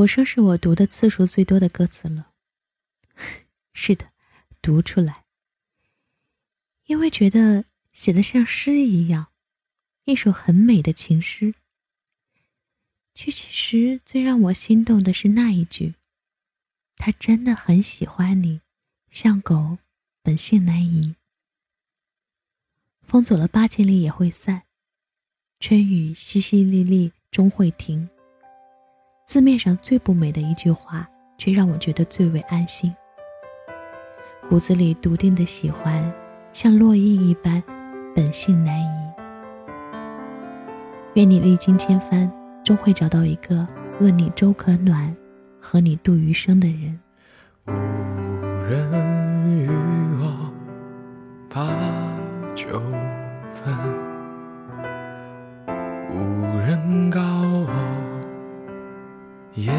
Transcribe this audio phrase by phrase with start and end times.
[0.00, 2.32] 我说是我读的次数最多的歌词了。
[3.74, 4.12] 是的，
[4.62, 5.24] 读出来，
[6.86, 9.32] 因为觉得写的像诗一样，
[10.04, 11.54] 一首很美的情诗。
[13.14, 15.96] 却其实最让我心动的是那一句
[16.96, 18.62] ：“他真的很喜欢你，
[19.10, 19.78] 像狗，
[20.22, 21.14] 本性难移。”
[23.02, 24.62] 风走了八千里也会散，
[25.58, 28.08] 春雨淅淅沥沥终会停。
[29.30, 31.08] 字面上最不美的一句话，
[31.38, 32.92] 却让我觉得最为安心。
[34.48, 36.12] 骨子里笃定的喜欢，
[36.52, 37.62] 像落叶一般，
[38.12, 39.12] 本性难移。
[41.14, 42.28] 愿你历经千帆，
[42.64, 43.64] 终会找到一个
[44.00, 45.14] 问你粥可暖，
[45.60, 46.98] 和你度余生的人。
[47.68, 47.72] 无
[48.64, 49.68] 人与
[50.20, 50.52] 我
[51.48, 51.64] 把
[52.56, 52.82] 酒。
[53.54, 53.72] 分，
[56.10, 57.20] 无人告
[59.54, 59.72] 夜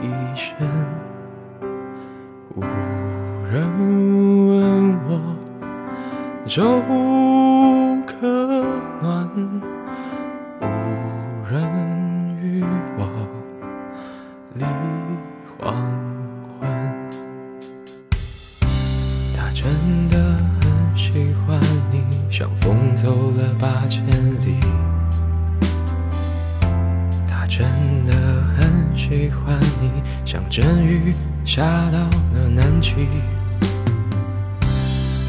[0.00, 0.68] 已深，
[2.54, 2.60] 无
[3.50, 3.66] 人
[4.48, 5.18] 问我
[6.46, 6.62] 粥
[8.06, 8.26] 可
[9.00, 9.28] 暖，
[10.60, 10.64] 无
[11.50, 11.56] 人
[12.42, 12.62] 与
[12.98, 13.00] 我
[14.54, 14.64] 立
[15.58, 15.74] 黄
[16.60, 16.68] 昏。
[19.34, 19.64] 他真
[20.10, 20.18] 的
[20.60, 20.62] 很
[20.94, 21.58] 喜欢
[21.90, 22.04] 你。
[22.30, 24.04] 像风走了八千
[24.44, 24.58] 里，
[27.28, 27.64] 他真
[28.06, 28.13] 的
[29.04, 29.90] 喜欢你，
[30.24, 31.12] 像阵雨
[31.44, 32.94] 下到了南极。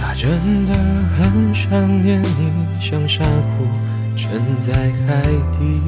[0.00, 0.72] 他真的
[1.18, 3.66] 很想念你，像珊瑚
[4.16, 4.72] 沉在
[5.04, 5.20] 海
[5.58, 5.80] 底。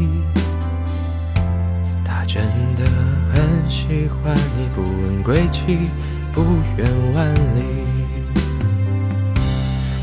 [2.05, 2.43] 他真
[2.75, 2.85] 的
[3.33, 5.89] 很喜欢你，不问归期，
[6.33, 6.43] 不
[6.77, 7.63] 远万里。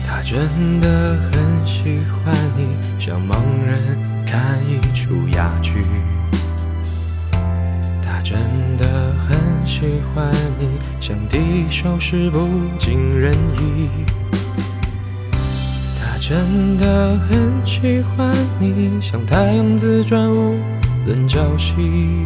[0.08, 5.84] 他真的很喜欢你，像盲人看一出哑剧。
[9.86, 10.67] 喜欢你，
[11.00, 12.39] 像第一首诗不
[12.80, 13.88] 尽人意。
[16.00, 20.57] 他真的很喜欢你，像太阳自转无
[21.06, 22.25] 论朝夕。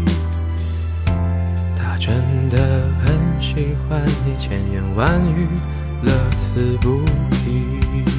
[1.75, 2.15] 他真
[2.49, 5.45] 的很喜欢你，千言万语
[6.01, 7.03] 乐此不
[7.43, 8.18] 疲。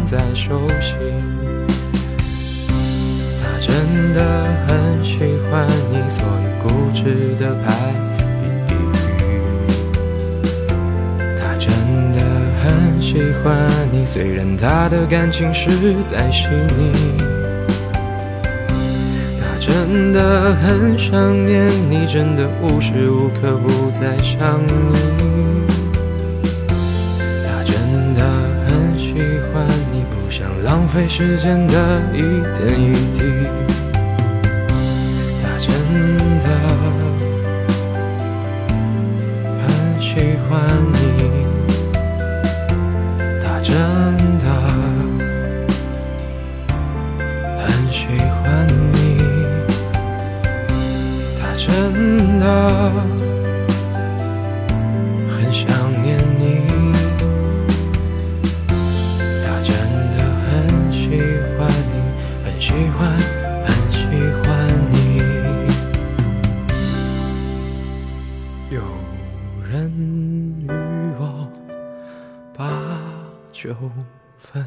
[0.11, 0.97] 在手心。
[3.61, 4.21] 真的
[4.67, 7.71] 很喜欢你，所以固执的拍
[8.67, 8.75] 比喻。
[11.39, 11.71] 他真
[12.11, 12.19] 的
[12.61, 15.69] 很喜欢你，虽然他的感情实
[16.03, 16.91] 在细腻。
[19.39, 25.60] 他真的很想念你，真的无时无刻不在想你。
[30.63, 32.21] 浪费时间的一
[32.55, 33.19] 点一滴。
[35.41, 35.67] 他真
[36.39, 36.45] 的
[39.59, 40.49] 很喜欢
[40.93, 40.97] 你，
[43.41, 43.69] 他真
[44.39, 44.45] 的
[47.57, 47.61] 很
[47.91, 48.95] 喜欢你，
[51.39, 51.67] 他真
[52.39, 52.45] 的
[68.71, 68.81] 有。
[69.71, 69.89] 人
[70.59, 70.67] 与
[71.17, 71.47] 我
[72.53, 72.67] 把
[73.53, 73.73] 酒
[74.37, 74.65] 分，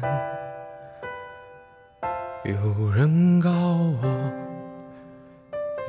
[2.43, 4.31] 有人告我。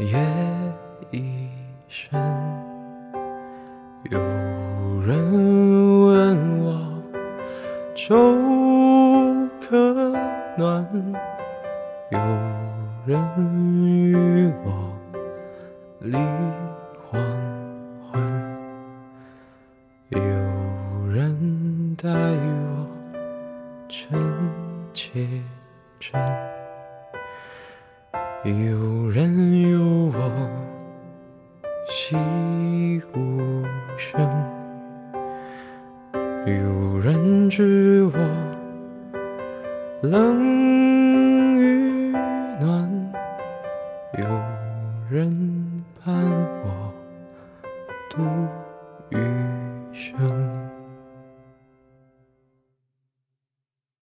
[0.00, 0.18] 夜
[1.10, 1.48] 已
[1.88, 2.20] 深。
[4.10, 4.20] 有
[5.00, 5.08] 人
[6.02, 7.02] 问我
[7.94, 8.14] 粥
[9.66, 10.12] 可
[10.58, 10.86] 暖，
[12.10, 12.18] 有
[13.06, 13.18] 人
[13.82, 14.92] 与我
[16.00, 16.18] 离
[22.02, 22.86] 待我
[23.88, 24.20] 臣
[24.92, 25.26] 妾，
[25.98, 26.12] 真
[28.44, 29.80] 有人有
[30.12, 30.50] 我。
[31.88, 32.14] 戏
[33.14, 33.64] 无
[33.96, 34.20] 声，
[36.44, 38.18] 有人知我
[40.02, 42.10] 冷与
[42.60, 43.12] 暖，
[44.18, 44.24] 有
[45.08, 46.14] 人伴
[46.62, 46.92] 我
[48.10, 48.20] 度
[49.08, 49.16] 余
[49.94, 50.45] 生。